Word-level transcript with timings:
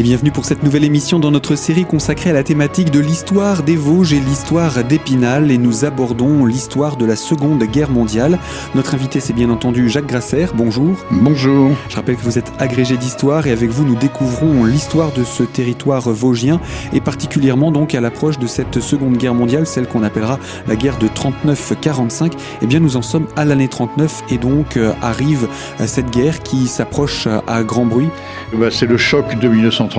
Et 0.00 0.02
bienvenue 0.02 0.30
pour 0.30 0.46
cette 0.46 0.62
nouvelle 0.62 0.84
émission 0.84 1.18
dans 1.18 1.30
notre 1.30 1.56
série 1.56 1.84
consacrée 1.84 2.30
à 2.30 2.32
la 2.32 2.42
thématique 2.42 2.90
de 2.90 3.00
l'histoire 3.00 3.62
des 3.62 3.76
Vosges 3.76 4.14
et 4.14 4.20
l'histoire 4.20 4.82
d'Épinal. 4.82 5.50
Et 5.50 5.58
nous 5.58 5.84
abordons 5.84 6.46
l'histoire 6.46 6.96
de 6.96 7.04
la 7.04 7.16
Seconde 7.16 7.62
Guerre 7.64 7.90
mondiale. 7.90 8.38
Notre 8.74 8.94
invité, 8.94 9.20
c'est 9.20 9.34
bien 9.34 9.50
entendu 9.50 9.90
Jacques 9.90 10.06
Grasser. 10.06 10.46
Bonjour. 10.54 10.96
Bonjour. 11.10 11.72
Je 11.90 11.96
rappelle 11.96 12.16
que 12.16 12.22
vous 12.22 12.38
êtes 12.38 12.50
agrégé 12.58 12.96
d'histoire 12.96 13.46
et 13.46 13.52
avec 13.52 13.68
vous, 13.68 13.84
nous 13.84 13.94
découvrons 13.94 14.64
l'histoire 14.64 15.12
de 15.12 15.22
ce 15.22 15.42
territoire 15.42 16.08
vosgien 16.08 16.62
et 16.94 17.02
particulièrement 17.02 17.70
donc 17.70 17.94
à 17.94 18.00
l'approche 18.00 18.38
de 18.38 18.46
cette 18.46 18.80
Seconde 18.80 19.18
Guerre 19.18 19.34
mondiale, 19.34 19.66
celle 19.66 19.86
qu'on 19.86 20.02
appellera 20.02 20.38
la 20.66 20.76
guerre 20.76 20.96
de 20.96 21.08
39-45. 21.08 22.32
Eh 22.62 22.66
bien, 22.66 22.80
nous 22.80 22.96
en 22.96 23.02
sommes 23.02 23.26
à 23.36 23.44
l'année 23.44 23.68
39 23.68 24.22
et 24.30 24.38
donc 24.38 24.78
euh, 24.78 24.94
arrive 25.02 25.46
euh, 25.78 25.86
cette 25.86 26.08
guerre 26.08 26.40
qui 26.40 26.68
s'approche 26.68 27.28
à 27.46 27.62
grand 27.64 27.84
bruit. 27.84 28.08
Bah, 28.54 28.70
c'est 28.70 28.86
le 28.86 28.96
choc 28.96 29.38
de 29.38 29.46
1939 29.46 29.89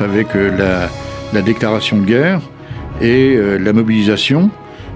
avec 0.00 0.36
euh, 0.36 0.88
la, 1.32 1.42
déclaration 1.42 1.98
de 1.98 2.04
guerre 2.04 2.40
et 3.00 3.34
euh, 3.36 3.56
la 3.56 3.72
mobilisation. 3.72 4.50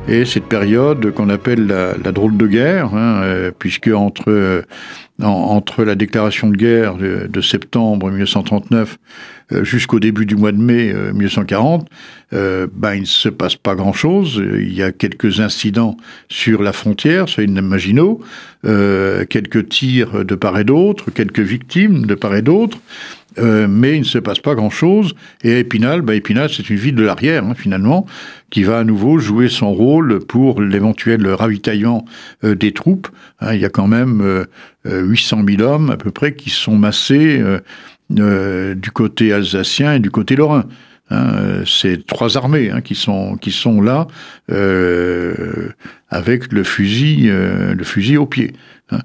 Et 0.07 0.27
cette 0.27 0.45
période 0.45 1.13
qu'on 1.13 1.31
appelle 1.31 1.67
la, 1.67 2.13
drôle 2.13 2.37
de 2.37 2.47
guerre, 2.47 2.95
hein, 2.95 3.23
euh, 3.23 3.51
puisque 3.59 3.89
entre 3.89 4.65
entre 5.23 5.85
la 5.85 5.95
déclaration 5.95 6.49
de 6.49 6.57
guerre 6.57 6.97
de, 6.97 7.41
septembre 7.41 8.11
1939 8.11 8.99
jusqu'au 9.63 10.01
début 10.01 10.27
du 10.27 10.37
mois 10.37 10.53
de 10.53 10.59
mai 10.61 10.95
1940, 11.13 11.89
ben, 12.33 12.95
il 12.95 13.03
ne 13.03 13.07
se 13.07 13.29
passe 13.29 13.57
pas 13.57 13.75
grand-chose. 13.75 14.43
Il 14.59 14.75
y 14.75 14.83
a 14.83 14.93
quelques 14.93 15.41
incidents 15.41 15.97
sur 16.29 16.63
la 16.63 16.73
frontière, 16.73 17.29
sur 17.29 17.43
une 17.43 17.61
Maginot, 17.61 18.21
quelques 18.63 19.69
tirs 19.69 20.25
de 20.25 20.35
part 20.35 20.59
et 20.59 20.65
d'autre, 20.65 21.11
quelques 21.11 21.41
victimes 21.41 22.07
de 22.07 22.15
part 22.15 22.35
et 22.35 22.43
d'autre. 22.43 22.79
Euh, 23.39 23.67
mais 23.69 23.97
il 23.97 24.01
ne 24.01 24.05
se 24.05 24.19
passe 24.19 24.39
pas 24.39 24.55
grand-chose. 24.55 25.15
Et 25.43 25.59
Épinal, 25.61 26.03
bah 26.03 26.15
Épinal, 26.15 26.51
c'est 26.51 26.71
une 26.71 26.77
ville 26.77 26.95
de 26.95 27.03
l'arrière, 27.03 27.45
hein, 27.45 27.55
finalement, 27.55 28.07
qui 28.51 28.63
va 28.63 28.79
à 28.79 28.85
nouveau 28.85 29.19
jouer 29.19 29.49
son 29.49 29.73
rôle 29.73 30.21
pour 30.21 30.61
l'éventuel 30.61 31.27
ravitaillement 31.29 32.05
euh, 32.45 32.55
des 32.55 32.73
troupes. 32.73 33.09
Hein, 33.41 33.55
il 33.55 33.61
y 33.61 33.65
a 33.65 33.71
quand 33.71 33.89
même 33.89 34.21
euh, 34.21 34.45
800 34.87 35.43
000 35.47 35.63
hommes, 35.63 35.91
à 35.91 35.97
peu 35.97 36.11
près, 36.11 36.35
qui 36.35 36.51
sont 36.51 36.77
massés 36.77 37.43
euh, 38.19 38.75
du 38.75 38.91
côté 38.91 39.33
alsacien 39.33 39.95
et 39.95 39.99
du 40.01 40.11
côté 40.11 40.37
lorrain. 40.37 40.65
Hein, 41.11 41.63
c'est 41.67 42.07
trois 42.07 42.39
armées 42.39 42.71
hein, 42.71 42.81
qui 42.81 42.95
sont 42.95 43.37
qui 43.37 43.51
sont 43.51 43.83
là 43.83 44.07
avec 46.15 46.53
le 46.53 46.65
fusil 46.65 47.27
le 47.27 47.85
fusil 47.85 48.17
au 48.17 48.27
pied. 48.27 48.53
Hein. 48.91 48.99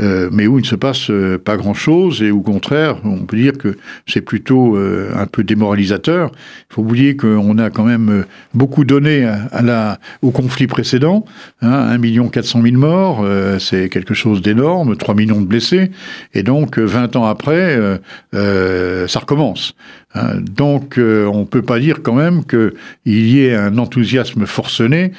Euh, 0.00 0.28
mais 0.32 0.46
où 0.46 0.58
il 0.58 0.62
ne 0.62 0.66
se 0.66 0.76
passe 0.76 1.10
euh, 1.10 1.38
pas 1.38 1.56
grand-chose 1.56 2.22
et 2.22 2.30
au 2.30 2.40
contraire, 2.40 2.98
on 3.04 3.24
peut 3.24 3.36
dire 3.36 3.58
que 3.58 3.76
c'est 4.06 4.20
plutôt 4.20 4.76
euh, 4.76 5.10
un 5.16 5.26
peu 5.26 5.42
démoralisateur. 5.42 6.30
Il 6.70 6.74
faut 6.74 6.82
oublier 6.82 7.16
qu'on 7.16 7.58
a 7.58 7.70
quand 7.70 7.82
même 7.82 8.24
beaucoup 8.54 8.84
donné 8.84 9.24
à, 9.24 9.62
la, 9.62 9.98
au 10.22 10.30
conflit 10.30 10.68
précédent, 10.68 11.24
hein, 11.62 11.72
1 11.72 11.98
million 11.98 12.28
400 12.28 12.62
000 12.62 12.76
morts, 12.76 13.26
c'est 13.58 13.88
quelque 13.88 14.14
chose 14.14 14.40
d'énorme, 14.40 14.96
3 14.96 15.14
millions 15.14 15.40
de 15.40 15.46
blessés, 15.46 15.90
et 16.32 16.42
donc 16.42 16.78
20 16.78 17.16
ans 17.16 17.24
après, 17.24 17.78
ça 18.32 19.18
recommence. 19.18 19.74
Hein. 20.14 20.36
Donc 20.40 20.94
on 20.98 21.40
ne 21.40 21.44
peut 21.44 21.62
pas 21.62 21.78
dire 21.78 22.02
quand 22.02 22.14
même 22.14 22.44
qu'il 22.44 22.72
y 23.06 23.44
ait 23.44 23.54
un 23.54 23.78
enthousiasme 23.78 24.46
forcené 24.46 25.12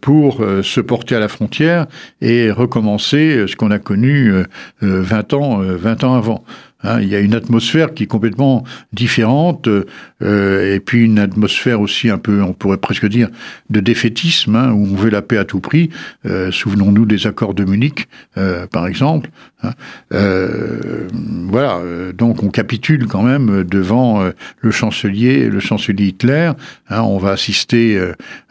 pour 0.00 0.44
se 0.66 0.80
porter 0.80 1.14
à 1.14 1.20
la 1.20 1.28
frontière 1.28 1.86
et 2.20 2.50
recommencer 2.50 3.44
ce 3.46 3.56
qu'on 3.56 3.70
a 3.70 3.78
connu 3.78 4.30
20 4.30 4.36
euh, 4.82 4.96
euh, 5.32 5.36
ans, 5.36 5.58
20 5.58 6.04
euh, 6.04 6.06
ans 6.06 6.14
avant. 6.14 6.44
Hein, 6.82 7.00
il 7.00 7.08
y 7.08 7.16
a 7.16 7.20
une 7.20 7.34
atmosphère 7.34 7.94
qui 7.94 8.04
est 8.04 8.06
complètement 8.06 8.64
différente, 8.92 9.68
euh, 10.22 10.74
et 10.74 10.80
puis 10.80 11.04
une 11.04 11.18
atmosphère 11.18 11.80
aussi 11.80 12.10
un 12.10 12.18
peu, 12.18 12.42
on 12.42 12.52
pourrait 12.52 12.76
presque 12.76 13.06
dire, 13.06 13.28
de 13.70 13.80
défaitisme, 13.80 14.54
hein, 14.54 14.72
où 14.72 14.82
on 14.84 14.94
veut 14.94 15.10
la 15.10 15.22
paix 15.22 15.38
à 15.38 15.44
tout 15.44 15.60
prix. 15.60 15.90
Euh, 16.26 16.52
souvenons-nous 16.52 17.06
des 17.06 17.26
accords 17.26 17.54
de 17.54 17.64
Munich, 17.64 18.08
euh, 18.36 18.66
par 18.66 18.86
exemple. 18.86 19.30
Hein. 19.62 19.72
voilà, 21.48 21.80
donc 22.12 22.42
on 22.42 22.50
capitule 22.50 23.06
quand 23.06 23.22
même 23.22 23.64
devant 23.64 24.30
le 24.60 24.70
chancelier, 24.70 25.48
le 25.48 25.60
chancelier 25.60 26.08
Hitler. 26.08 26.52
Hein. 26.88 27.02
on 27.02 27.18
va 27.18 27.30
assister 27.30 28.00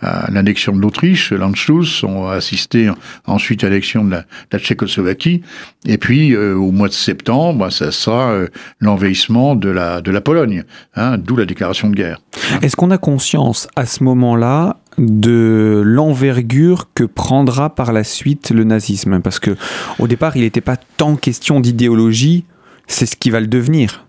à 0.01 0.29
l'annexion 0.31 0.75
de 0.75 0.81
l'Autriche, 0.81 1.31
l'Anschluss. 1.31 2.03
On 2.03 2.23
va 2.23 2.33
assister 2.33 2.89
ensuite 3.25 3.63
à 3.63 3.69
l'élection 3.69 4.03
de 4.03 4.11
la, 4.51 4.59
Tchécoslovaquie. 4.59 5.41
Et 5.85 5.97
puis 5.97 6.35
au 6.35 6.71
mois 6.71 6.87
de 6.87 6.93
septembre, 6.93 7.69
ça 7.69 7.91
sera 7.91 8.31
euh, 8.31 8.47
l'envahissement 8.79 9.55
de 9.55 9.69
la, 9.69 10.01
de 10.01 10.11
la 10.11 10.21
Pologne, 10.21 10.63
hein, 10.95 11.17
d'où 11.17 11.35
la 11.35 11.45
déclaration 11.45 11.89
de 11.89 11.95
guerre. 11.95 12.19
Est-ce 12.61 12.75
qu'on 12.75 12.91
a 12.91 12.97
conscience 12.97 13.67
à 13.75 13.85
ce 13.85 14.03
moment-là 14.03 14.77
de 14.97 15.81
l'envergure 15.85 16.89
que 16.93 17.03
prendra 17.03 17.73
par 17.73 17.91
la 17.91 18.03
suite 18.03 18.51
le 18.51 18.63
nazisme 18.63 19.19
Parce 19.19 19.39
que 19.39 19.55
au 19.99 20.07
départ, 20.07 20.37
il 20.37 20.43
n'était 20.43 20.61
pas 20.61 20.77
tant 20.77 21.15
question 21.15 21.59
d'idéologie, 21.59 22.45
c'est 22.87 23.05
ce 23.05 23.15
qui 23.15 23.29
va 23.29 23.39
le 23.39 23.47
devenir. 23.47 24.05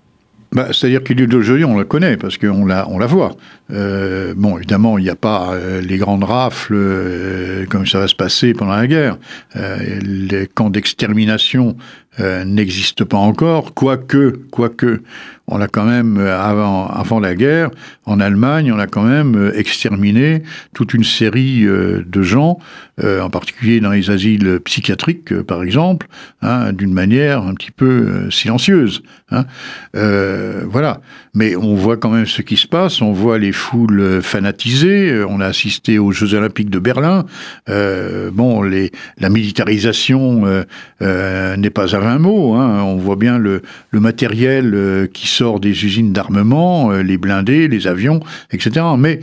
Bah, 0.53 0.69
C'est-à-dire 0.73 1.03
que 1.03 1.13
l'idéologie, 1.13 1.65
on 1.65 1.77
la 1.77 1.85
connaît, 1.85 2.17
parce 2.17 2.39
qu'on 2.39 2.65
la, 2.65 2.89
on 2.89 2.99
la 2.99 3.07
voit. 3.07 3.37
Euh, 3.73 4.33
bon, 4.37 4.57
évidemment, 4.57 4.97
il 4.97 5.05
n'y 5.05 5.11
a 5.11 5.17
pas 5.17 5.53
euh, 5.53 5.81
les 5.81 5.99
grandes 5.99 6.25
rafles 6.25 6.75
euh, 6.75 7.67
comme 7.67 7.87
ça 7.87 7.99
va 7.99 8.09
se 8.09 8.15
passer 8.15 8.53
pendant 8.53 8.75
la 8.77 8.87
guerre. 8.87 9.19
les 9.55 10.47
camps 10.47 10.71
d'extermination 10.71 11.77
n'existent 12.19 13.04
pas 13.04 13.19
encore, 13.19 13.75
quoique, 13.75 14.41
quoique, 14.50 15.03
on 15.49 15.60
a 15.60 15.69
quand 15.69 15.84
même, 15.84 16.19
avant, 16.19 16.88
avant 16.88 17.21
la 17.21 17.34
guerre, 17.34 17.71
en 18.04 18.21
Allemagne, 18.21 18.72
on 18.72 18.78
a 18.78 18.87
quand 18.87 19.03
même 19.03 19.53
exterminé 19.54 20.43
toute 20.75 20.94
une 20.94 21.04
série 21.04 21.65
de 21.65 22.22
gens, 22.22 22.59
en 23.03 23.31
particulier 23.31 23.81
dans 23.81 23.91
les 23.91 24.10
asiles 24.10 24.60
psychiatriques, 24.65 25.43
par 25.43 25.62
exemple, 25.62 26.09
hein, 26.43 26.72
d'une 26.72 26.93
manière 26.93 27.43
un 27.43 27.54
petit 27.54 27.71
peu 27.71 28.31
silencieuse. 28.31 29.03
Hein. 29.31 29.44
voilà. 29.93 31.00
Mais 31.37 31.54
on 31.54 31.75
voit 31.75 31.98
quand 31.98 32.09
même 32.09 32.25
ce 32.25 32.41
qui 32.41 32.56
se 32.56 32.66
passe, 32.66 33.03
on 33.03 33.12
voit 33.12 33.38
les 33.38 33.53
foule 33.53 34.22
fanatisée. 34.22 35.10
Euh, 35.10 35.27
on 35.28 35.41
a 35.41 35.47
assisté 35.47 35.98
aux 35.98 36.10
Jeux 36.10 36.34
Olympiques 36.34 36.71
de 36.71 36.78
Berlin. 36.78 37.27
Euh, 37.69 38.31
bon, 38.33 38.62
la 38.62 39.28
militarisation 39.28 40.65
euh, 41.03 41.56
n'est 41.56 41.71
pas 41.71 41.94
20 42.06 42.19
mots. 42.19 42.55
Hein. 42.55 42.83
On 42.83 42.97
voit 42.97 43.17
bien 43.17 43.39
le, 43.39 43.62
matériel 43.93 45.09
qui 45.12 45.27
sort 45.27 45.59
des 45.59 45.84
usines 45.84 46.12
d'armement, 46.12 46.93
les 46.93 47.17
blindés, 47.17 47.67
les 47.67 47.87
avions, 47.87 48.21
etc. 48.53 48.84
Mais 48.99 49.21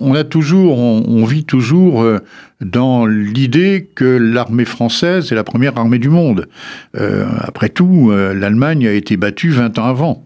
on 0.00 0.14
a 0.14 0.24
toujours, 0.24 0.78
on, 0.78 1.24
vit 1.24 1.44
toujours 1.44 2.04
dans 2.60 3.06
l'idée 3.06 3.88
que 3.94 4.04
l'armée 4.04 4.64
française 4.64 5.30
est 5.30 5.34
la 5.34 5.44
première 5.44 5.76
armée 5.76 5.98
du 5.98 6.08
monde. 6.08 6.48
après 6.94 7.68
tout, 7.68 8.10
l'Allemagne 8.10 8.88
a 8.88 8.92
été 8.92 9.16
battue 9.16 9.50
20 9.50 9.78
ans 9.78 9.84
avant. 9.84 10.24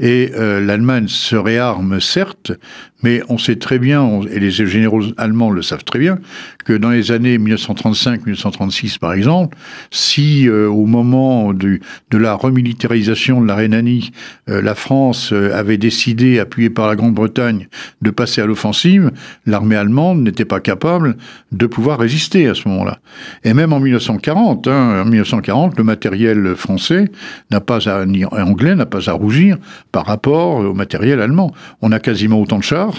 Et 0.00 0.32
euh, 0.34 0.60
l'Allemagne 0.60 1.08
se 1.08 1.36
réarme, 1.36 2.00
certes, 2.00 2.52
mais 3.04 3.20
on 3.28 3.36
sait 3.36 3.56
très 3.56 3.78
bien, 3.78 4.22
et 4.30 4.40
les 4.40 4.50
généraux 4.50 5.02
allemands 5.18 5.50
le 5.50 5.60
savent 5.60 5.84
très 5.84 5.98
bien, 5.98 6.18
que 6.64 6.72
dans 6.72 6.88
les 6.88 7.12
années 7.12 7.36
1935-1936, 7.36 8.98
par 8.98 9.12
exemple, 9.12 9.58
si 9.90 10.48
euh, 10.48 10.68
au 10.68 10.86
moment 10.86 11.52
de 11.52 11.78
la 12.12 12.32
remilitarisation 12.32 13.42
de 13.42 13.46
la 13.46 13.56
Rhénanie, 13.56 14.10
euh, 14.48 14.62
la 14.62 14.74
France 14.74 15.34
euh, 15.34 15.54
avait 15.54 15.76
décidé, 15.76 16.38
appuyée 16.38 16.70
par 16.70 16.88
la 16.88 16.96
Grande-Bretagne, 16.96 17.68
de 18.00 18.10
passer 18.10 18.40
à 18.40 18.46
l'offensive, 18.46 19.10
l'armée 19.44 19.76
allemande 19.76 20.22
n'était 20.22 20.46
pas 20.46 20.60
capable 20.60 21.18
de 21.52 21.66
pouvoir 21.66 21.98
résister 21.98 22.48
à 22.48 22.54
ce 22.54 22.66
moment-là. 22.68 23.00
Et 23.44 23.52
même 23.52 23.74
en 23.74 23.80
1940, 23.80 24.66
hein, 24.66 25.02
en 25.02 25.04
1940, 25.04 25.76
le 25.76 25.84
matériel 25.84 26.54
français 26.56 27.10
n'a 27.50 27.60
pas 27.60 27.86
à, 27.88 28.06
ni 28.06 28.24
anglais 28.24 28.74
n'a 28.74 28.86
pas 28.86 29.10
à 29.10 29.12
rougir 29.12 29.58
par 29.92 30.06
rapport 30.06 30.56
au 30.56 30.72
matériel 30.72 31.20
allemand. 31.20 31.52
On 31.82 31.92
a 31.92 31.98
quasiment 31.98 32.40
autant 32.40 32.58
de 32.58 32.62
chars, 32.62 32.93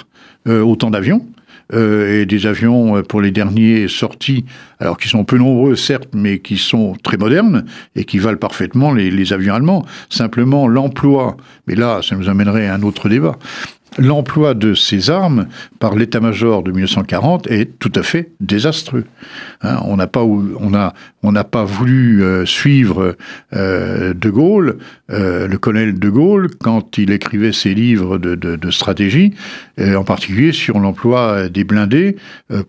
euh, 0.47 0.62
autant 0.62 0.89
d'avions. 0.89 1.25
Euh, 1.74 2.21
et 2.21 2.25
des 2.27 2.45
avions 2.45 2.97
euh, 2.97 3.01
pour 3.01 3.21
les 3.21 3.31
derniers 3.31 3.88
sortis, 3.88 4.45
alors 4.80 4.97
qui 4.97 5.07
sont 5.07 5.24
peu 5.24 5.39
nombreux 5.39 5.75
certes, 5.75 6.09
mais 6.13 6.38
qui 6.38 6.57
sont 6.57 6.95
très 7.01 7.18
modernes 7.18 7.65
et 7.95 8.06
qui 8.06 8.19
valent 8.19 8.38
parfaitement 8.38 8.94
les, 8.94 9.09
les 9.09 9.33
avions 9.33 9.56
allemands. 9.56 9.83
Simplement 10.12 10.68
l'emploi, 10.68 11.38
mais 11.65 11.74
là 11.74 12.01
ça 12.03 12.15
nous 12.15 12.30
amènerait 12.30 12.68
à 12.68 12.75
un 12.75 12.83
autre 12.83 13.09
débat, 13.09 13.39
l'emploi 13.97 14.53
de 14.53 14.74
ces 14.74 15.09
armes 15.09 15.47
par 15.80 15.95
l'état-major 15.95 16.63
de 16.63 16.71
1940 16.71 17.47
est 17.47 17.80
tout 17.80 17.92
à 17.95 18.03
fait 18.03 18.31
désastreux. 18.39 19.06
Hein, 19.62 19.80
on 19.83 19.97
n'a 19.97 20.07
pas, 20.07 21.63
voulu 21.63 22.24
euh, 22.24 22.45
suivre 22.45 23.15
euh, 23.53 24.13
De 24.13 24.30
Gaulle, 24.30 24.77
euh, 25.12 25.47
le 25.47 25.57
colonel 25.57 25.97
De 25.97 26.09
Gaulle, 26.09 26.50
quand 26.62 26.97
il 26.97 27.12
écrivait 27.12 27.53
ses 27.53 27.74
livres 27.74 28.18
de, 28.18 28.71
stratégie, 28.71 29.33
en 29.80 30.03
particulier 30.03 30.51
sur 30.51 30.80
l'emploi 30.80 31.50
des 31.50 31.63
blindés 31.63 32.15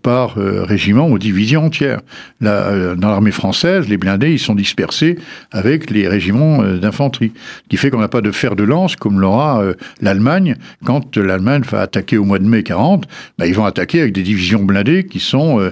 par 0.03 0.35
régiment 0.35 1.09
ou 1.09 1.17
division 1.17 1.65
entière. 1.65 2.01
Dans 2.41 2.95
l'armée 3.01 3.31
française, 3.31 3.89
les 3.89 3.97
blindés, 3.97 4.31
ils 4.31 4.39
sont 4.39 4.55
dispersés 4.55 5.17
avec 5.51 5.89
les 5.89 6.07
régiments 6.07 6.63
d'infanterie, 6.63 7.31
ce 7.35 7.69
qui 7.69 7.77
fait 7.77 7.89
qu'on 7.89 7.99
n'a 7.99 8.07
pas 8.07 8.21
de 8.21 8.31
fer 8.31 8.55
de 8.55 8.63
lance 8.63 8.95
comme 8.95 9.19
l'aura 9.19 9.63
l'Allemagne 10.01 10.55
quand 10.85 11.16
l'Allemagne 11.21 11.63
va 11.69 11.81
attaquer 11.81 12.17
au 12.17 12.25
mois 12.25 12.39
de 12.39 12.45
mai 12.45 12.63
40. 12.63 13.05
Bah, 13.37 13.47
ils 13.47 13.55
vont 13.55 13.65
attaquer 13.65 14.01
avec 14.01 14.13
des 14.13 14.23
divisions 14.23 14.63
blindées 14.63 15.05
qui 15.05 15.19
sont 15.19 15.71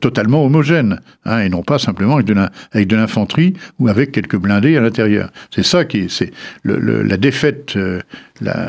totalement 0.00 0.44
homogènes 0.44 1.00
hein, 1.24 1.40
et 1.40 1.48
non 1.48 1.62
pas 1.62 1.78
simplement 1.78 2.14
avec 2.14 2.26
de 2.26 2.96
l'infanterie 2.96 3.54
ou 3.78 3.88
avec 3.88 4.12
quelques 4.12 4.36
blindés 4.36 4.76
à 4.76 4.80
l'intérieur. 4.80 5.30
C'est 5.50 5.64
ça 5.64 5.84
qui 5.84 6.08
c'est 6.08 6.32
la 6.64 7.16
défaite, 7.16 7.76
euh, 7.76 8.00
euh, 8.46 8.68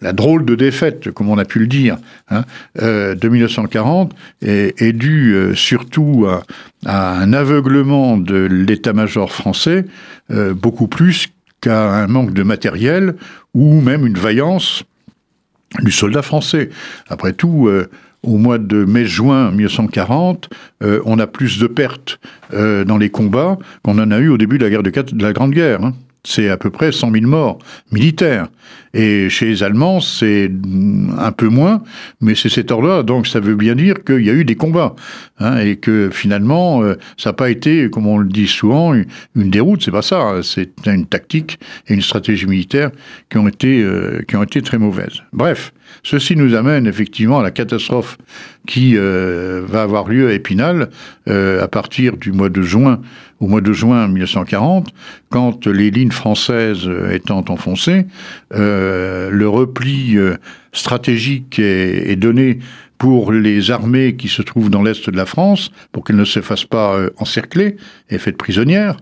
la, 0.00 0.12
drôle 0.12 0.44
de 0.44 0.54
défaite, 0.54 1.10
comme 1.10 1.28
on 1.28 1.38
a 1.38 1.44
pu 1.44 1.58
le 1.58 1.66
dire, 1.66 1.98
hein, 2.30 2.44
euh, 2.80 3.14
de 3.14 3.28
1940 3.28 4.14
est, 4.42 4.80
est 4.80 4.92
due 4.92 5.54
surtout 5.54 6.26
à, 6.86 7.20
un 7.20 7.32
aveuglement 7.32 8.16
de 8.16 8.48
l'état-major 8.50 9.30
français, 9.30 9.84
beaucoup 10.28 10.88
plus 10.88 11.28
qu'à 11.60 11.92
un 11.92 12.08
manque 12.08 12.32
de 12.32 12.42
matériel 12.42 13.14
ou 13.54 13.80
même 13.80 14.04
une 14.04 14.18
vaillance 14.18 14.82
du 15.80 15.90
soldat 15.90 16.22
français. 16.22 16.70
Après 17.08 17.32
tout, 17.32 17.68
au 18.22 18.36
mois 18.36 18.58
de 18.58 18.84
mai-juin 18.84 19.50
1940, 19.50 20.48
euh, 20.82 21.00
on 21.04 21.18
a 21.18 21.26
plus 21.26 21.58
de 21.58 21.66
pertes 21.66 22.20
euh, 22.52 22.84
dans 22.84 22.98
les 22.98 23.10
combats 23.10 23.58
qu'on 23.82 23.98
en 23.98 24.10
a 24.10 24.18
eu 24.18 24.28
au 24.28 24.38
début 24.38 24.58
de 24.58 24.66
la, 24.66 24.82
de 24.82 25.22
la 25.22 25.32
Grande 25.32 25.52
Guerre. 25.52 25.82
Hein. 25.84 25.94
C'est 26.24 26.48
à 26.48 26.56
peu 26.56 26.70
près 26.70 26.92
100 26.92 27.12
000 27.12 27.26
morts 27.26 27.58
militaires. 27.90 28.48
Et 28.94 29.28
chez 29.28 29.46
les 29.46 29.62
Allemands, 29.62 30.00
c'est 30.00 30.50
un 31.18 31.32
peu 31.32 31.48
moins, 31.48 31.82
mais 32.20 32.34
c'est 32.34 32.48
cet 32.48 32.70
ordre-là. 32.70 33.02
Donc 33.02 33.26
ça 33.26 33.40
veut 33.40 33.56
bien 33.56 33.74
dire 33.74 34.04
qu'il 34.04 34.24
y 34.24 34.30
a 34.30 34.32
eu 34.32 34.44
des 34.44 34.54
combats. 34.54 34.94
Hein, 35.38 35.58
et 35.58 35.76
que 35.76 36.10
finalement, 36.12 36.82
euh, 36.82 36.94
ça 37.16 37.30
n'a 37.30 37.34
pas 37.34 37.50
été, 37.50 37.90
comme 37.90 38.06
on 38.06 38.18
le 38.18 38.28
dit 38.28 38.46
souvent, 38.46 38.94
une 38.94 39.50
déroute. 39.50 39.82
C'est 39.82 39.90
pas 39.90 40.02
ça. 40.02 40.20
Hein. 40.20 40.42
C'est 40.42 40.70
une 40.86 41.06
tactique 41.06 41.58
et 41.88 41.94
une 41.94 42.02
stratégie 42.02 42.46
militaire 42.46 42.90
qui 43.30 43.38
ont 43.38 43.48
été, 43.48 43.84
qui 44.28 44.36
ont 44.36 44.42
été 44.42 44.62
très 44.62 44.78
mauvaises. 44.78 45.22
Bref, 45.32 45.72
Ceci 46.02 46.36
nous 46.36 46.54
amène 46.54 46.86
effectivement 46.86 47.40
à 47.40 47.42
la 47.42 47.50
catastrophe 47.50 48.18
qui 48.66 48.96
euh, 48.96 49.62
va 49.66 49.82
avoir 49.82 50.08
lieu 50.08 50.28
à 50.28 50.32
Épinal 50.32 50.90
euh, 51.28 51.62
à 51.62 51.68
partir 51.68 52.16
du 52.16 52.32
mois 52.32 52.48
de 52.48 52.62
juin, 52.62 53.00
au 53.40 53.46
mois 53.46 53.60
de 53.60 53.72
juin 53.72 54.08
1940, 54.08 54.92
quand 55.30 55.66
les 55.66 55.90
lignes 55.90 56.10
françaises 56.10 56.88
étant 57.12 57.44
enfoncées, 57.48 58.06
euh, 58.54 59.30
le 59.30 59.48
repli 59.48 60.16
stratégique 60.72 61.58
est, 61.58 62.16
donné 62.16 62.58
pour 62.98 63.32
les 63.32 63.70
armées 63.70 64.14
qui 64.14 64.28
se 64.28 64.42
trouvent 64.42 64.70
dans 64.70 64.82
l'est 64.82 65.10
de 65.10 65.16
la 65.16 65.26
France, 65.26 65.72
pour 65.90 66.04
qu'elles 66.04 66.16
ne 66.16 66.24
se 66.24 66.40
fassent 66.40 66.64
pas 66.64 66.98
encercler 67.18 67.76
et 68.10 68.18
faites 68.18 68.36
prisonnières. 68.36 68.96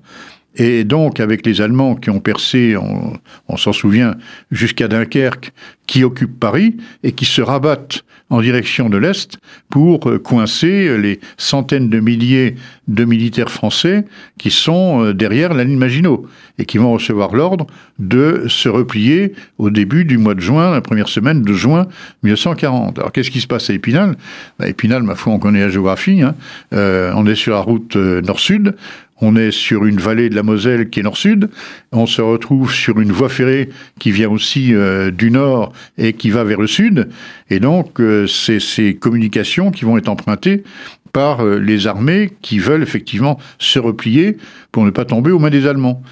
Et 0.57 0.85
donc, 0.85 1.21
avec 1.21 1.47
les 1.47 1.61
Allemands 1.61 1.95
qui 1.95 2.11
ont 2.11 2.21
percé, 2.21 2.77
on, 2.77 3.57
s'en 3.57 3.73
souvient, 3.73 4.17
jusqu'à 4.51 4.89
Dunkerque, 4.89 5.53
qui 5.87 6.05
occupent 6.05 6.39
Paris 6.39 6.77
et 7.03 7.13
qui 7.13 7.25
se 7.25 7.41
rabattent 7.41 8.05
en 8.31 8.41
direction 8.41 8.89
de 8.89 8.97
l'Est 8.97 9.39
pour 9.71 10.09
euh, 10.09 10.19
coincer 10.19 10.97
les 10.99 11.19
centaines 11.37 11.89
de 11.89 11.99
milliers 11.99 12.55
de 12.87 13.05
militaires 13.05 13.51
français 13.51 14.05
qui 14.39 14.53
sont 14.53 15.05
euh, 15.05 15.13
derrière 15.13 15.53
la 15.53 15.65
ligne 15.65 15.77
Maginot 15.77 16.27
et 16.59 16.65
qui 16.65 16.79
vont 16.79 16.93
recevoir 16.93 17.35
l'ordre 17.35 17.67
de 17.99 18.45
se 18.47 18.69
replier 18.69 19.33
au 19.59 19.71
début 19.71 20.05
du 20.05 20.17
mois 20.17 20.35
de 20.35 20.41
juin, 20.41 20.71
la 20.71 20.81
première 20.81 21.09
semaine 21.09 21.43
de 21.43 21.53
juin 21.53 21.89
1940. 22.23 23.01
Alors 23.01 23.11
qu'est-ce 23.11 23.33
qui 23.33 23.41
se 23.41 23.49
passe 23.49 23.69
à 23.69 23.73
Épinal? 23.73 24.17
Bah, 24.61 24.69
Épinal, 24.69 25.03
ma 25.03 25.17
foi, 25.17 25.33
on 25.33 25.41
connaît 25.41 25.61
la 25.61 25.71
géographie. 25.71 26.23
Hein. 26.23 26.37
Euh, 26.73 27.13
on 27.17 27.27
est 27.27 27.35
sur 27.35 27.55
la 27.55 27.61
route 27.61 27.97
nord-sud. 27.97 28.77
On 29.21 29.37
est 29.37 29.51
sur 29.51 29.85
une 29.85 29.99
vallée 29.99 30.31
de 30.31 30.35
la 30.35 30.43
Moselle 30.43 30.89
qui 30.89 31.01
est 31.01 31.03
nord-sud. 31.03 31.51
On 31.93 32.07
se 32.07 32.23
retrouve 32.23 32.73
sur 32.73 33.01
une 33.01 33.13
voie 33.13 33.29
ferrée 33.29 33.69
qui 33.99 34.11
vient 34.11 34.31
aussi 34.31 34.75
euh, 34.75 35.11
du 35.11 35.31
nord 35.31 35.73
et 35.99 36.15
qui 36.15 36.31
va 36.31 36.45
vers 36.45 36.61
le 36.61 36.67
sud. 36.67 37.09
Et 37.51 37.61
donc, 37.61 38.01
euh, 38.01 38.27
c'est 38.27 38.61
ces 38.61 38.95
communications 38.95 39.71
qui 39.71 39.85
vont 39.85 39.99
être 39.99 40.09
empruntées 40.09 40.65
par 41.13 41.45
euh, 41.45 41.59
les 41.59 41.87
armées 41.87 42.31
qui 42.43 42.59
veulent 42.59 42.83
effectivement 42.83 43.39
se 43.59 43.79
replier 43.79 44.37
pour 44.73 44.85
ne 44.85 44.91
pas 44.91 45.05
tomber 45.05 45.31
aux 45.31 45.39
mains 45.39 45.51
des 45.51 45.67
Allemands. 45.67 46.03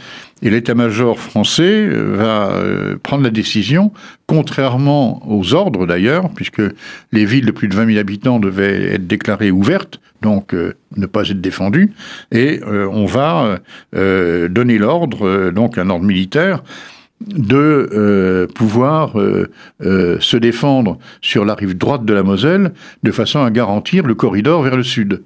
Et 0.42 0.50
l'état-major 0.50 1.18
français 1.18 1.86
euh, 1.86 2.14
va 2.16 2.52
euh, 2.52 2.96
prendre 3.02 3.24
la 3.24 3.30
décision, 3.30 3.92
contrairement 4.26 5.22
aux 5.28 5.54
ordres 5.54 5.86
d'ailleurs, 5.86 6.30
puisque 6.34 6.62
les 7.12 7.24
villes 7.24 7.46
de 7.46 7.50
plus 7.50 7.68
de 7.68 7.74
20 7.74 7.86
000 7.86 7.98
habitants 7.98 8.38
devaient 8.38 8.94
être 8.94 9.06
déclarées 9.06 9.50
ouvertes, 9.50 10.00
donc 10.22 10.52
ne 10.52 11.06
pas 11.06 11.28
être 11.28 11.40
défendues, 11.40 11.92
et 12.32 12.60
on 12.64 13.06
va 13.06 13.60
donner 13.92 14.76
l'ordre, 14.76 15.50
donc 15.50 15.78
un 15.78 15.90
ordre 15.90 16.04
militaire, 16.04 16.64
de 17.20 17.88
euh, 17.92 18.46
pouvoir 18.46 19.18
euh, 19.18 19.50
euh, 19.82 20.18
se 20.20 20.36
défendre 20.36 20.98
sur 21.20 21.44
la 21.44 21.54
rive 21.54 21.76
droite 21.76 22.04
de 22.04 22.14
la 22.14 22.22
Moselle 22.22 22.72
de 23.02 23.10
façon 23.10 23.40
à 23.40 23.50
garantir 23.50 24.06
le 24.06 24.14
corridor 24.14 24.62
vers 24.62 24.76
le 24.76 24.82
sud. 24.82 25.22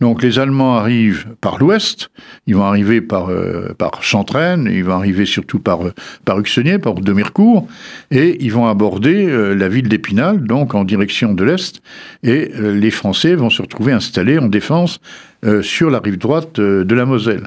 Donc 0.00 0.22
les 0.22 0.38
Allemands 0.38 0.76
arrivent 0.76 1.26
par 1.40 1.58
l'ouest, 1.58 2.10
ils 2.46 2.56
vont 2.56 2.64
arriver 2.64 3.00
par, 3.00 3.30
par 3.78 4.02
Chantraine, 4.02 4.68
ils 4.70 4.84
vont 4.84 4.94
arriver 4.94 5.26
surtout 5.26 5.58
par, 5.58 5.80
par 6.24 6.38
Uxenier, 6.38 6.78
par 6.78 6.94
de 6.94 7.12
Mercourt, 7.12 7.66
et 8.10 8.36
ils 8.44 8.52
vont 8.52 8.66
aborder 8.66 9.26
la 9.54 9.68
ville 9.68 9.88
d'Épinal, 9.88 10.42
donc 10.42 10.74
en 10.74 10.84
direction 10.84 11.34
de 11.34 11.44
l'est, 11.44 11.82
et 12.22 12.50
les 12.58 12.90
Français 12.90 13.34
vont 13.34 13.50
se 13.50 13.62
retrouver 13.62 13.92
installés 13.92 14.38
en 14.38 14.48
défense 14.48 15.00
sur 15.62 15.90
la 15.90 15.98
rive 15.98 16.18
droite 16.18 16.58
de 16.60 16.94
la 16.94 17.04
Moselle. 17.04 17.46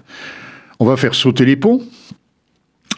On 0.80 0.86
va 0.86 0.98
faire 0.98 1.16
sauter 1.16 1.46
les 1.46 1.56
ponts, 1.56 1.82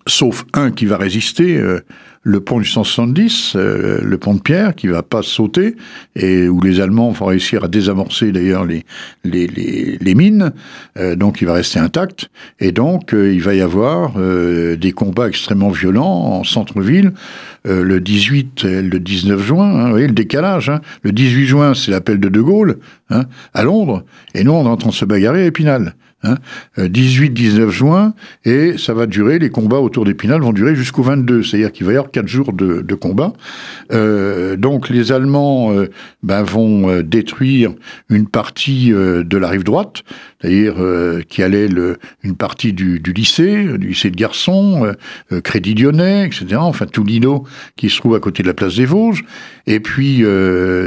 sauf 0.07 0.45
un 0.53 0.71
qui 0.71 0.85
va 0.85 0.97
résister, 0.97 1.57
euh, 1.57 1.81
le 2.27 2.41
pont 2.41 2.59
du 2.59 2.65
170, 2.65 3.53
euh, 3.55 4.01
le 4.03 4.17
pont 4.17 4.33
de 4.33 4.41
Pierre, 4.41 4.75
qui 4.75 4.87
va 4.87 5.01
pas 5.01 5.21
sauter, 5.21 5.77
et 6.17 6.49
où 6.49 6.59
les 6.59 6.81
Allemands 6.81 7.11
vont 7.11 7.27
réussir 7.27 7.63
à 7.63 7.69
désamorcer 7.69 8.33
d'ailleurs 8.33 8.65
les, 8.65 8.83
les, 9.23 9.47
les, 9.47 10.15
mines, 10.15 10.51
euh, 10.97 11.15
donc 11.15 11.39
il 11.39 11.47
va 11.47 11.53
rester 11.53 11.79
intact, 11.79 12.29
et 12.59 12.73
donc 12.73 13.13
il 13.13 13.41
va 13.41 13.55
y 13.55 13.61
avoir 13.61 14.13
des 14.17 14.91
combats 14.91 15.29
extrêmement 15.29 15.69
violents 15.69 16.05
en 16.05 16.43
centre-ville, 16.43 17.13
le 17.63 17.99
18 17.99 18.65
et 18.65 18.81
le 18.81 18.99
19 18.99 19.41
juin, 19.41 19.69
hein, 19.69 19.85
vous 19.85 19.91
voyez 19.91 20.07
le 20.07 20.13
décalage, 20.13 20.69
hein. 20.69 20.81
le 21.03 21.13
18 21.13 21.45
juin 21.45 21.73
c'est 21.73 21.91
l'appel 21.91 22.19
de 22.19 22.27
De 22.27 22.41
Gaulle, 22.41 22.79
hein, 23.09 23.23
à 23.53 23.63
Londres, 23.63 24.03
et 24.33 24.43
nous 24.43 24.51
on 24.51 24.65
est 24.65 24.69
en 24.69 24.77
train 24.77 24.89
de 24.89 24.95
se 24.95 25.05
bagarrer 25.05 25.43
à 25.43 25.45
Épinal. 25.45 25.95
18-19 26.23 26.27
hein. 26.27 26.37
euh, 26.79 27.69
juin, 27.69 28.13
et 28.43 28.77
ça 28.77 28.93
va 28.93 29.05
durer, 29.05 29.37
les 29.39 29.49
combats 29.49 29.79
autour 29.79 30.03
d'Épinal 30.03 30.41
vont 30.41 30.53
durer 30.53 30.75
jusqu'au 30.75 31.03
22, 31.03 31.43
c'est-à-dire 31.43 31.71
qu'il 31.71 31.85
va 31.85 31.93
y 31.93 31.95
avoir 31.95 32.11
4 32.11 32.27
jours 32.27 32.53
de, 32.53 32.81
de 32.81 32.95
combat. 32.95 33.33
Euh, 33.91 34.55
donc 34.55 34.89
les 34.89 35.11
Allemands 35.11 35.71
euh, 35.73 35.89
ben, 36.23 36.43
vont 36.43 37.01
détruire 37.01 37.73
une 38.09 38.27
partie 38.27 38.89
de 38.89 39.37
la 39.37 39.49
rive 39.49 39.63
droite, 39.63 40.03
c'est-à-dire 40.41 40.75
qui 41.29 41.43
allait 41.43 41.67
le, 41.67 41.97
une 42.23 42.35
partie 42.35 42.73
du, 42.73 42.99
du, 42.99 43.13
lycée, 43.13 43.77
du 43.77 43.87
lycée 43.87 44.09
de 44.11 44.15
garçons, 44.15 44.91
Crédit 45.43 45.73
Lyonnais, 45.73 46.25
etc., 46.25 46.57
enfin 46.57 46.85
tout 46.85 47.03
l'îlot 47.03 47.43
qui 47.75 47.89
se 47.89 47.97
trouve 47.97 48.15
à 48.15 48.19
côté 48.19 48.43
de 48.43 48.47
la 48.47 48.53
place 48.53 48.75
des 48.75 48.85
Vosges, 48.85 49.23
et 49.65 49.79
puis 49.79 50.23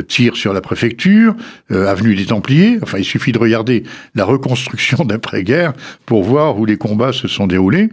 tire 0.09 0.37
sur 0.37 0.53
la 0.53 0.61
préfecture, 0.61 1.35
avenue 1.71 2.15
des 2.15 2.27
Templiers, 2.27 2.79
enfin 2.83 2.99
il 2.99 3.05
suffit 3.05 3.33
de 3.33 3.39
regarder 3.39 3.83
la 4.15 4.25
reconstruction 4.25 5.05
d'un 5.05 5.21
après-guerre 5.21 5.75
pour 6.07 6.25
voir 6.25 6.59
où 6.59 6.65
les 6.65 6.77
combats 6.77 7.13
se 7.13 7.29
sont 7.29 7.47
déroulés. 7.47 7.91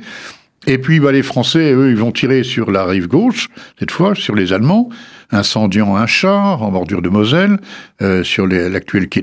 Et 0.66 0.78
puis 0.78 1.00
bah, 1.00 1.12
les 1.12 1.24
Français, 1.24 1.74
eux, 1.74 1.90
ils 1.90 1.98
vont 1.98 2.12
tirer 2.12 2.44
sur 2.44 2.72
la 2.72 2.86
rive 2.86 3.08
gauche, 3.08 3.50
cette 3.80 3.92
fois, 3.92 4.16
sur 4.16 4.34
les 4.34 4.54
Allemands, 4.54 4.90
incendiant 5.32 5.96
un 5.96 6.08
char 6.08 6.64
en 6.64 6.72
bordure 6.72 7.02
de 7.02 7.10
Moselle, 7.10 7.58
euh, 8.02 8.24
sur 8.24 8.48
l'actuel 8.48 9.10
quai 9.10 9.22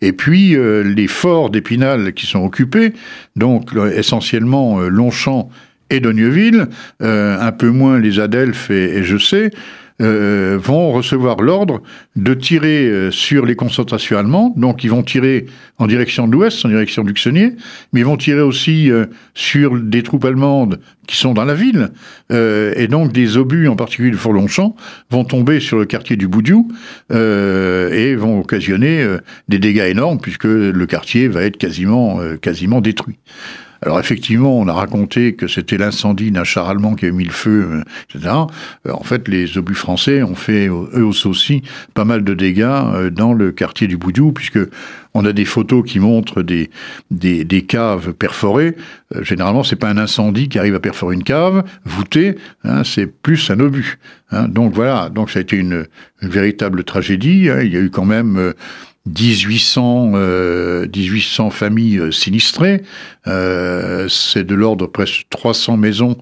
et 0.00 0.12
puis 0.12 0.56
euh, 0.56 0.82
les 0.82 1.06
forts 1.06 1.50
d'Épinal 1.50 2.12
qui 2.12 2.26
sont 2.26 2.44
occupés, 2.44 2.92
donc 3.36 3.70
essentiellement 3.94 4.80
euh, 4.80 4.88
Longchamp 4.88 5.50
et 5.92 6.00
Dogneuville, 6.00 6.66
un 7.00 7.52
peu 7.52 7.70
moins 7.70 7.98
les 7.98 8.18
Adelphes 8.18 8.70
et, 8.70 9.02
je 9.04 9.18
sais, 9.18 9.50
euh, 10.02 10.58
vont 10.60 10.90
recevoir 10.90 11.42
l'ordre 11.42 11.80
de 12.16 12.34
tirer 12.34 12.86
euh, 12.86 13.10
sur 13.12 13.46
les 13.46 13.54
concentrations 13.54 14.18
allemandes. 14.18 14.54
Donc 14.56 14.82
ils 14.82 14.90
vont 14.90 15.02
tirer 15.02 15.46
en 15.78 15.86
direction 15.86 16.26
de 16.26 16.32
l'ouest, 16.32 16.64
en 16.64 16.70
direction 16.70 17.04
d'Uxenier, 17.04 17.52
mais 17.92 18.00
ils 18.00 18.06
vont 18.06 18.16
tirer 18.16 18.40
aussi 18.40 18.90
euh, 18.90 19.06
sur 19.34 19.78
des 19.78 20.02
troupes 20.02 20.24
allemandes 20.24 20.80
qui 21.06 21.16
sont 21.16 21.34
dans 21.34 21.44
la 21.44 21.54
ville. 21.54 21.90
et 22.30 22.86
donc 22.88 23.12
des 23.12 23.36
obus, 23.36 23.66
en 23.68 23.74
particulier 23.74 24.12
de 24.12 24.16
Fourlongchamp, 24.16 24.76
vont 25.10 25.24
tomber 25.24 25.58
sur 25.58 25.78
le 25.78 25.84
quartier 25.84 26.16
du 26.16 26.28
Boudiou 26.28 26.68
et 27.10 28.14
vont 28.14 28.38
occasionner 28.38 29.04
des 29.48 29.58
dégâts 29.58 29.88
énormes 29.90 30.20
puisque 30.20 30.44
le 30.44 30.86
quartier 30.86 31.26
va 31.26 31.42
être 31.42 31.56
quasiment, 31.56 32.20
quasiment 32.40 32.80
détruit. 32.80 33.18
Alors 33.84 33.98
effectivement, 33.98 34.56
on 34.56 34.68
a 34.68 34.72
raconté 34.72 35.34
que 35.34 35.48
c'était 35.48 35.76
l'incendie 35.76 36.30
d'un 36.30 36.44
char 36.44 36.68
allemand 36.68 36.94
qui 36.94 37.06
avait 37.06 37.14
mis 37.14 37.24
le 37.24 37.32
feu, 37.32 37.68
euh, 37.68 37.82
etc. 38.08 38.34
Euh, 38.86 38.92
en 38.92 39.02
fait, 39.02 39.26
les 39.26 39.58
obus 39.58 39.74
français 39.74 40.22
ont 40.22 40.36
fait 40.36 40.68
eux 40.68 41.04
aussi 41.04 41.62
pas 41.92 42.04
mal 42.04 42.22
de 42.22 42.34
dégâts 42.34 42.62
euh, 42.62 43.10
dans 43.10 43.32
le 43.32 43.50
quartier 43.50 43.88
du 43.88 43.96
Boudou, 43.96 44.30
puisque 44.30 44.60
on 45.14 45.24
a 45.24 45.32
des 45.32 45.44
photos 45.44 45.84
qui 45.84 45.98
montrent 45.98 46.42
des, 46.42 46.70
des, 47.10 47.62
caves 47.62 48.12
perforées. 48.12 48.76
généralement, 49.20 49.62
c'est 49.62 49.76
pas 49.76 49.90
un 49.90 49.98
incendie 49.98 50.48
qui 50.48 50.58
arrive 50.58 50.74
à 50.74 50.80
perforer 50.80 51.14
une 51.16 51.24
cave 51.24 51.64
voûtée, 51.84 52.36
hein, 52.64 52.82
c'est 52.82 53.06
plus 53.06 53.50
un 53.50 53.60
obus. 53.60 53.98
Hein. 54.30 54.48
Donc 54.48 54.72
voilà, 54.72 55.10
donc 55.10 55.30
ça 55.30 55.40
a 55.40 55.42
été 55.42 55.56
une, 55.56 55.86
véritable 56.22 56.84
tragédie. 56.84 57.50
Hein. 57.50 57.60
Il 57.62 57.72
y 57.72 57.76
a 57.76 57.80
eu 57.80 57.90
quand 57.90 58.06
même 58.06 58.54
1800, 59.06 60.12
euh, 60.14 60.86
1800 60.86 61.50
familles 61.50 61.98
euh, 61.98 62.10
sinistrées. 62.12 62.82
Euh, 63.26 64.08
c'est 64.08 64.44
de 64.44 64.54
l'ordre 64.54 64.86
presque 64.86 65.26
300 65.30 65.76
maisons 65.76 66.16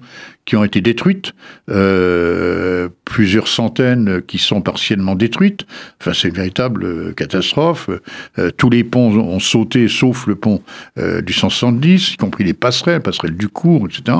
qui 0.45 0.55
ont 0.55 0.63
été 0.63 0.81
détruites, 0.81 1.33
euh, 1.69 2.89
plusieurs 3.05 3.47
centaines 3.47 4.23
qui 4.23 4.39
sont 4.39 4.61
partiellement 4.61 5.13
détruites. 5.15 5.67
Enfin, 6.01 6.13
c'est 6.13 6.29
une 6.29 6.33
véritable 6.33 7.13
catastrophe. 7.13 7.91
Euh, 8.39 8.49
tous 8.49 8.71
les 8.71 8.83
ponts 8.83 9.15
ont 9.15 9.39
sauté, 9.39 9.87
sauf 9.87 10.25
le 10.25 10.35
pont 10.35 10.61
du 10.97 11.33
170, 11.33 12.13
y 12.13 12.17
compris 12.17 12.43
les 12.43 12.53
passerelles, 12.53 13.01
passerelles 13.01 13.35
du 13.35 13.47
cours, 13.47 13.87
etc. 13.87 14.17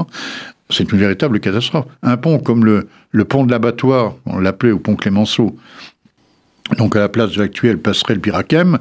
C'est 0.69 0.91
une 0.91 0.99
véritable 0.99 1.39
catastrophe. 1.39 1.85
Un 2.03 2.17
pont 2.17 2.39
comme 2.39 2.63
le, 2.65 2.87
le 3.09 3.25
pont 3.25 3.43
de 3.43 3.51
l'abattoir, 3.51 4.15
on 4.25 4.39
l'appelait 4.39 4.71
au 4.71 4.79
pont 4.79 4.95
Clémenceau, 4.95 5.55
donc 6.77 6.95
à 6.95 6.99
la 6.99 7.09
place 7.09 7.31
de 7.31 7.41
l'actuelle 7.41 7.77
passerelle 7.77 8.19
Pirakem, 8.19 8.77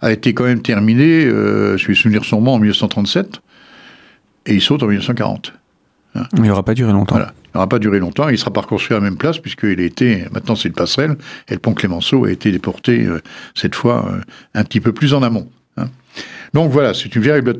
a 0.00 0.12
été 0.12 0.34
quand 0.34 0.44
même 0.44 0.62
terminé, 0.62 1.24
euh, 1.24 1.76
je 1.76 1.88
vais 1.88 1.94
souvenir 1.94 2.24
son 2.24 2.46
en 2.46 2.58
1937, 2.58 3.40
et 4.46 4.54
il 4.54 4.60
saute 4.60 4.82
en 4.82 4.86
1940. 4.86 5.52
Hein. 6.16 6.24
il 6.36 6.42
n'aura 6.42 6.62
pas 6.62 6.74
duré 6.74 6.92
longtemps. 6.92 7.16
Voilà. 7.16 7.32
Il 7.46 7.56
n'aura 7.56 7.68
pas 7.68 7.78
duré 7.78 7.98
longtemps. 7.98 8.28
Il 8.28 8.38
sera 8.38 8.52
pas 8.52 8.60
reconstruit 8.60 8.96
à 8.96 9.00
la 9.00 9.04
même 9.04 9.16
place 9.16 9.38
puisqu'il 9.38 9.80
a 9.80 9.84
été, 9.84 10.24
maintenant 10.32 10.54
c'est 10.56 10.68
le 10.68 10.74
passerelle, 10.74 11.16
et 11.48 11.54
le 11.54 11.58
pont 11.58 11.72
Clémenceau 11.72 12.24
a 12.24 12.30
été 12.30 12.52
déporté 12.52 13.04
euh, 13.04 13.20
cette 13.54 13.74
fois 13.74 14.06
euh, 14.10 14.20
un 14.54 14.64
petit 14.64 14.80
peu 14.80 14.92
plus 14.92 15.14
en 15.14 15.22
amont. 15.22 15.48
Donc 16.54 16.70
voilà, 16.70 16.94
c'est 16.94 17.14
une 17.16 17.22
véritable, 17.22 17.56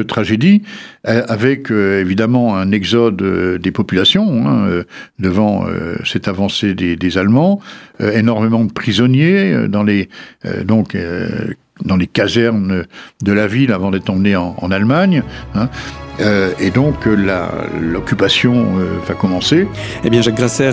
une 0.00 0.04
tragédie, 0.04 0.62
euh, 1.06 1.22
avec 1.28 1.70
euh, 1.70 2.00
évidemment 2.00 2.56
un 2.56 2.72
exode 2.72 3.22
euh, 3.22 3.56
des 3.58 3.70
populations 3.70 4.48
hein, 4.48 4.82
devant 5.20 5.66
cette 6.04 6.26
avancée 6.26 6.74
des, 6.74 6.96
des 6.96 7.18
Allemands, 7.18 7.60
énormément 8.00 8.64
de 8.64 8.72
prisonniers 8.72 9.68
dans 9.68 9.84
les 9.84 10.08
donc 10.64 10.96
dans 11.84 11.96
les 11.96 12.06
casernes 12.06 12.84
de 13.22 13.32
la 13.32 13.46
ville 13.46 13.72
avant 13.72 13.90
d'être 13.90 14.10
emmenés 14.10 14.36
en, 14.36 14.56
en 14.58 14.70
Allemagne. 14.70 15.22
Hein. 15.54 15.68
Euh, 16.20 16.52
et 16.58 16.70
donc 16.70 17.06
euh, 17.06 17.46
l'occupation 17.80 18.78
euh, 18.78 18.98
va 19.06 19.14
commencer. 19.14 19.68
Eh 20.04 20.10
bien 20.10 20.22
Jacques 20.22 20.36
Grasser, 20.36 20.70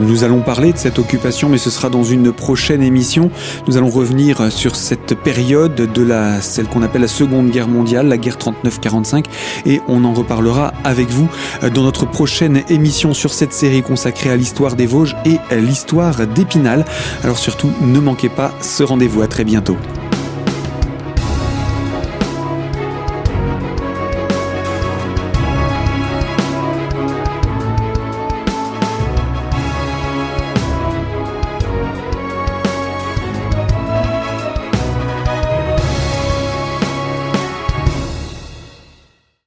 nous 0.00 0.24
allons 0.24 0.40
parler 0.40 0.72
de 0.72 0.78
cette 0.78 0.98
occupation, 0.98 1.48
mais 1.48 1.58
ce 1.58 1.70
sera 1.70 1.88
dans 1.88 2.04
une 2.04 2.32
prochaine 2.32 2.82
émission. 2.82 3.30
Nous 3.66 3.76
allons 3.76 3.90
revenir 3.90 4.52
sur 4.52 4.76
cette 4.76 5.14
période 5.14 5.74
de 5.74 6.02
la, 6.02 6.40
celle 6.40 6.66
qu'on 6.66 6.82
appelle 6.82 7.02
la 7.02 7.08
Seconde 7.08 7.50
Guerre 7.50 7.68
mondiale, 7.68 8.08
la 8.08 8.18
guerre 8.18 8.36
39-45, 8.36 9.24
et 9.64 9.80
on 9.88 10.04
en 10.04 10.12
reparlera 10.12 10.72
avec 10.84 11.08
vous 11.08 11.28
dans 11.74 11.82
notre 11.82 12.06
prochaine 12.06 12.62
émission 12.68 13.14
sur 13.14 13.32
cette 13.32 13.52
série 13.52 13.82
consacrée 13.82 14.30
à 14.30 14.36
l'histoire 14.36 14.76
des 14.76 14.86
Vosges 14.86 15.16
et 15.24 15.38
l'histoire 15.56 16.26
d'Épinal. 16.26 16.84
Alors 17.22 17.38
surtout, 17.38 17.70
ne 17.80 18.00
manquez 18.00 18.28
pas 18.28 18.52
ce 18.60 18.82
rendez-vous. 18.82 19.22
À 19.22 19.26
très 19.26 19.44
bientôt. 19.44 19.76